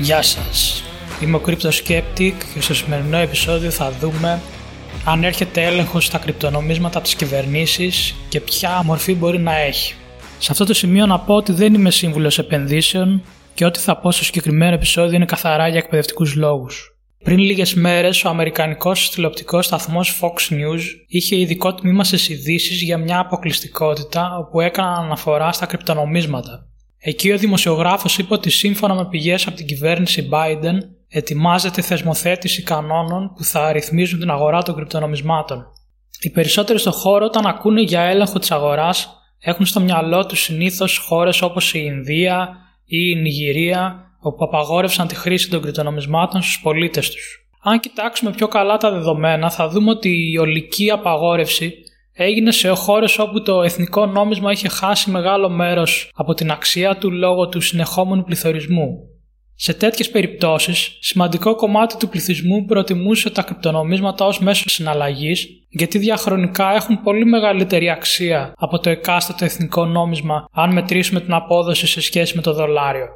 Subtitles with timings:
[0.00, 0.82] Γεια σας,
[1.22, 4.40] είμαι ο Skeptic και στο σημερινό επεισόδιο θα δούμε
[5.04, 9.94] αν έρχεται έλεγχος στα κρυπτονομίσματα από τις κυβερνήσεις και ποια μορφή μπορεί να έχει.
[10.38, 13.22] Σε αυτό το σημείο να πω ότι δεν είμαι σύμβουλος επενδύσεων
[13.54, 16.96] και ό,τι θα πω στο συγκεκριμένο επεισόδιο είναι καθαρά για εκπαιδευτικούς λόγους.
[17.24, 22.98] Πριν λίγες μέρες, ο Αμερικανικός τηλεοπτικός σταθμός Fox News είχε ειδικό τμήμα στις ειδήσεις για
[22.98, 26.69] μια αποκλειστικότητα όπου έκαναν αναφορά στα κρυπτονομίσματα.
[27.02, 30.78] Εκεί ο δημοσιογράφος είπε ότι σύμφωνα με πηγές από την κυβέρνηση Biden
[31.08, 35.66] ετοιμάζεται θεσμοθέτηση κανόνων που θα ρυθμίζουν την αγορά των κρυπτονομισμάτων.
[36.20, 40.98] Οι περισσότεροι στον χώρο, όταν ακούνε για έλεγχο της αγοράς, έχουν στο μυαλό τους συνήθως
[40.98, 47.10] χώρες όπως η Ινδία ή η Νιγηρία όπου απαγόρευσαν τη χρήση των κρυπτονομισμάτων στους πολίτες
[47.10, 47.48] τους.
[47.62, 51.74] Αν κοιτάξουμε πιο καλά τα δεδομένα θα δούμε ότι η ολική απαγόρευση
[52.22, 57.10] έγινε σε χώρες όπου το εθνικό νόμισμα είχε χάσει μεγάλο μέρος από την αξία του
[57.10, 58.86] λόγω του συνεχόμενου πληθωρισμού.
[59.54, 66.74] Σε τέτοιες περιπτώσεις, σημαντικό κομμάτι του πληθυσμού προτιμούσε τα κρυπτονομίσματα ως μέσο συναλλαγής, γιατί διαχρονικά
[66.74, 72.36] έχουν πολύ μεγαλύτερη αξία από το εκάστοτε εθνικό νόμισμα, αν μετρήσουμε την απόδοση σε σχέση
[72.36, 73.06] με το δολάριο.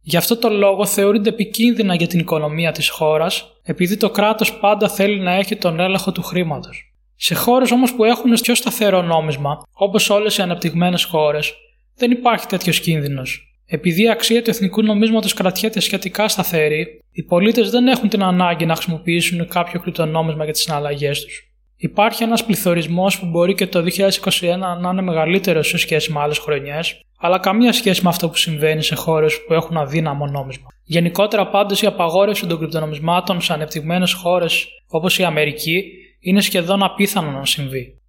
[0.00, 4.88] Γι' αυτό το λόγο θεωρείται επικίνδυνα για την οικονομία της χώρας, επειδή το κράτος πάντα
[4.88, 6.87] θέλει να έχει τον έλεγχο του χρήματος.
[7.20, 11.54] Σε χώρες όμως που έχουν πιο σταθερό νόμισμα, όπως όλες οι αναπτυγμένες χώρες,
[11.96, 13.42] δεν υπάρχει τέτοιος κίνδυνος.
[13.66, 18.66] Επειδή η αξία του εθνικού νομίσματος κρατιέται σχετικά σταθερή, οι πολίτες δεν έχουν την ανάγκη
[18.66, 21.42] να χρησιμοποιήσουν κάποιο κρυπτονόμισμα για τις συναλλαγές τους.
[21.76, 26.38] Υπάρχει ένας πληθωρισμός που μπορεί και το 2021 να είναι μεγαλύτερο σε σχέση με άλλες
[26.38, 30.66] χρονιές, αλλά καμία σχέση με αυτό που συμβαίνει σε χώρες που έχουν αδύναμο νόμισμα.
[30.84, 35.84] Γενικότερα, πάντως, η απαγόρευση των κρυπτονομισμάτων σε ανεπτυγμένες χώρες όπως η Αμερική
[36.20, 38.00] είναι σχεδόν απίθανο να συμβεί.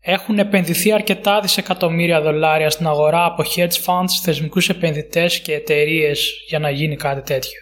[0.00, 6.58] Έχουν επενδυθεί αρκετά δισεκατομμύρια δολάρια στην αγορά από hedge funds, θεσμικούς επενδυτές και εταιρείες για
[6.58, 7.60] να γίνει κάτι τέτοιο.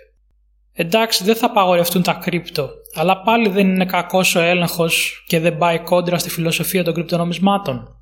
[0.72, 5.56] Εντάξει, δεν θα απαγορευτούν τα κρύπτο, αλλά πάλι δεν είναι κακός ο έλεγχος και δεν
[5.58, 7.96] πάει κόντρα στη φιλοσοφία των κρυπτονομισμάτων.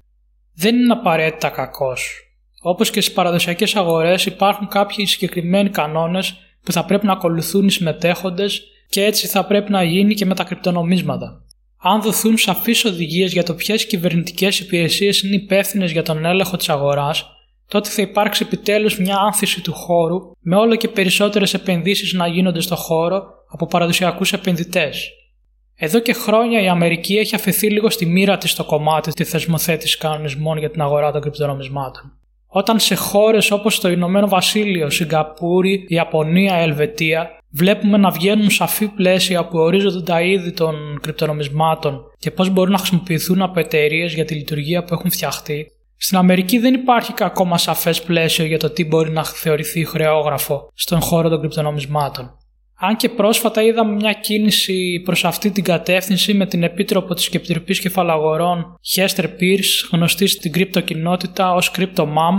[0.55, 2.21] Δεν είναι απαραίτητα κακός.
[2.63, 7.71] Όπως και στις παραδοσιακές αγορές, υπάρχουν κάποιοι συγκεκριμένοι κανόνες που θα πρέπει να ακολουθούν οι
[7.71, 11.46] συμμετέχοντες και έτσι θα πρέπει να γίνει και με τα κρυπτονομίσματα.
[11.79, 16.69] Αν δοθούν σαφείς οδηγίες για το ποιες κυβερνητικές υπηρεσίες είναι υπεύθυνες για τον έλεγχο της
[16.69, 17.27] αγοράς,
[17.69, 22.61] τότε θα υπάρξει επιτέλους μια άνθηση του χώρου με όλο και περισσότερες επενδύσεις να γίνονται
[22.61, 25.11] στο χώρο από παραδοσιακούς επενδυτές.
[25.75, 29.99] Εδώ και χρόνια η Αμερική έχει αφαιθεί λίγο στη μοίρα της στο κομμάτι τη θεσμοθέτηση
[29.99, 32.19] κανονισμών για την αγορά των κρυπτονομισμάτων.
[32.49, 39.47] Όταν σε χώρες όπως το Ηνωμένο Βασίλειο, Σιγκαπούρη, Ιαπωνία, Ελβετία βλέπουμε να βγαίνουν σαφή πλαίσια
[39.47, 44.35] που ορίζονται τα είδη των κρυπτονομισμάτων και πώς μπορούν να χρησιμοποιηθούν από εταιρείες για τη
[44.35, 49.11] λειτουργία που έχουν φτιαχτεί, στην Αμερική δεν υπάρχει ακόμα σαφές πλαίσιο για το τι μπορεί
[49.11, 52.37] να θεωρηθεί χρεόγραφο στον χώρο των κρυπτονομισμάτων.
[52.79, 57.81] Αν και πρόσφατα είδαμε μια κίνηση προς αυτή την κατεύθυνση με την Επίτροπο της Επιτροπής
[57.81, 62.35] Κεφαλαγορών Hester Pierce, γνωστή στην κρυπτοκοινότητα ως CryptoMam,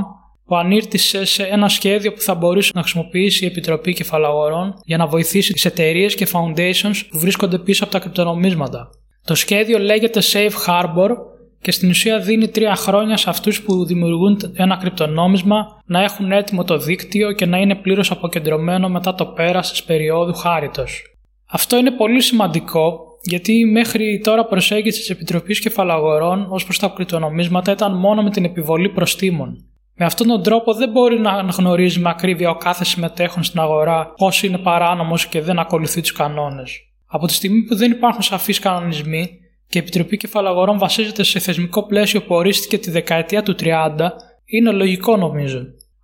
[0.45, 5.07] που ανήρτησε σε ένα σχέδιο που θα μπορούσε να χρησιμοποιήσει η Επιτροπή Κεφαλαγορών για να
[5.07, 8.89] βοηθήσει τις εταιρείες και foundations που βρίσκονται πίσω από τα κρυπτονομίσματα.
[9.25, 11.09] Το σχέδιο λέγεται Safe Harbor
[11.67, 16.63] και στην ουσία δίνει τρία χρόνια σε αυτούς που δημιουργούν ένα κρυπτονόμισμα να έχουν έτοιμο
[16.63, 21.03] το δίκτυο και να είναι πλήρως αποκεντρωμένο μετά το πέρας της περίοδου χάριτος.
[21.50, 27.72] Αυτό είναι πολύ σημαντικό γιατί μέχρι τώρα προσέγγιση της Επιτροπής Κεφαλαγορών ως προς τα κρυπτονομίσματα
[27.72, 29.66] ήταν μόνο με την επιβολή προστήμων.
[29.95, 34.13] Με αυτόν τον τρόπο δεν μπορεί να γνωρίζει με ακρίβεια ο κάθε συμμετέχον στην αγορά
[34.17, 36.79] πώς είναι παράνομος και δεν ακολουθεί τους κανόνες.
[37.06, 39.29] Από τη στιγμή που δεν υπάρχουν σαφείς κανονισμοί,
[39.69, 44.09] και η Επιτροπή Κεφαλαγορών βασίζεται σε θεσμικό πλαίσιο που ορίστηκε τη δεκαετία του 30,
[44.45, 45.59] είναι λογικό νομίζω.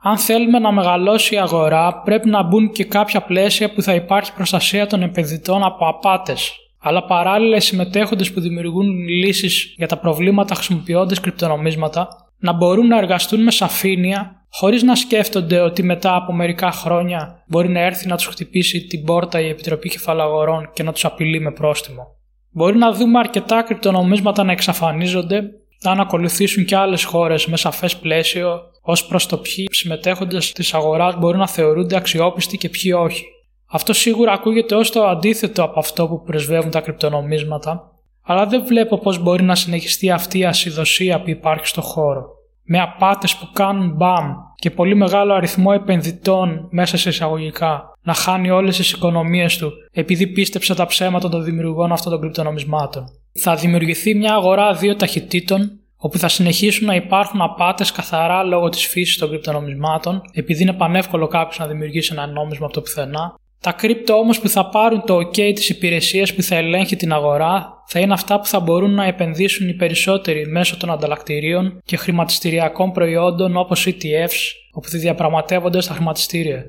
[0.06, 4.34] Αν θέλουμε να μεγαλώσει η αγορά, πρέπει να μπουν και κάποια πλαίσια που θα υπάρχει
[4.34, 6.52] προστασία των επενδυτών από απάτες.
[6.80, 12.08] Αλλά παράλληλα οι συμμετέχοντες που δημιουργούν λύσεις για τα προβλήματα χρησιμοποιώντας κρυπτονομίσματα
[12.40, 17.70] να μπορούν να εργαστούν με σαφήνεια χωρίς να σκέφτονται ότι μετά από μερικά χρόνια μπορεί
[17.70, 21.52] να έρθει να τους χτυπήσει την πόρτα η Επιτροπή Κεφαλαγορών και να τους απειλεί με
[21.52, 22.08] πρόστιμο.
[22.54, 25.44] Μπορεί να δούμε αρκετά κρυπτονομίσματα να εξαφανίζονται
[25.84, 31.18] αν ακολουθήσουν και άλλες χώρες με σαφές πλαίσιο ως προς το ποιοι συμμετέχοντες της αγοράς
[31.18, 33.26] μπορούν να θεωρούνται αξιόπιστοι και ποιοι όχι.
[33.66, 37.92] Αυτό σίγουρα ακούγεται ως το αντίθετο από αυτό που πρεσβεύουν τα κρυπτονομίσματα,
[38.22, 42.33] αλλά δεν βλέπω πώς μπορεί να συνεχιστεί αυτή η ασυδοσία που υπάρχει στο χώρο.
[42.64, 48.50] Με απάτες που κάνουν μπαμ και πολύ μεγάλο αριθμό επενδυτών μέσα σε εισαγωγικά να χάνει
[48.50, 53.04] όλες τις οικονομίες του επειδή πίστεψε τα ψέματα των δημιουργών αυτών των κρυπτονομισμάτων.
[53.40, 58.86] Θα δημιουργηθεί μια αγορά δύο ταχυτήτων όπου θα συνεχίσουν να υπάρχουν απάτες καθαρά λόγω της
[58.88, 63.36] φύσης των κρυπτονομισμάτων, επειδή είναι πανεύκολο κάποιος να δημιουργήσει ένα νόμισμα από το πουθενά.
[63.64, 67.84] Τα κρύπτο όμως που θα πάρουν το OK της υπηρεσίας που θα ελέγχει την αγορά
[67.88, 72.92] θα είναι αυτά που θα μπορούν να επενδύσουν οι περισσότεροι μέσω των ανταλλακτηρίων και χρηματιστηριακών
[72.92, 76.64] προϊόντων όπως ETFs όπου θα διαπραγματεύονται στα χρηματιστήρια.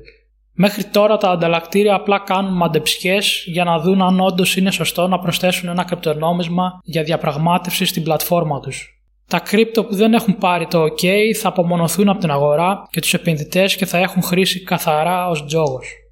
[0.53, 5.19] Μέχρι τώρα τα ανταλλακτήρια απλά κάνουν μαντεψιές για να δουν αν όντως είναι σωστό να
[5.19, 8.99] προσθέσουν ένα κρυπτονόμισμα για διαπραγμάτευση στην πλατφόρμα τους.
[9.27, 13.13] Τα κρύπτο που δεν έχουν πάρει το OK θα απομονωθούν από την αγορά και τους
[13.13, 16.04] επενδυτές και θα έχουν χρήση καθαρά ως τζόγος.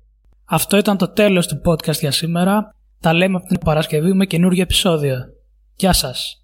[0.54, 2.76] Αυτό ήταν το τέλος του podcast για σήμερα.
[3.00, 5.18] Τα λέμε από την Παρασκευή με καινούργιο επεισόδιο.
[5.76, 6.43] Γεια σας!